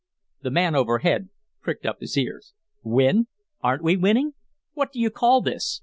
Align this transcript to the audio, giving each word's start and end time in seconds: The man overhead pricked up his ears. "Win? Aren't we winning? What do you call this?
The 0.41 0.49
man 0.49 0.73
overhead 0.73 1.29
pricked 1.61 1.85
up 1.85 1.99
his 1.99 2.17
ears. 2.17 2.55
"Win? 2.81 3.27
Aren't 3.61 3.83
we 3.83 3.95
winning? 3.97 4.33
What 4.73 4.91
do 4.91 4.99
you 4.99 5.11
call 5.11 5.41
this? 5.41 5.79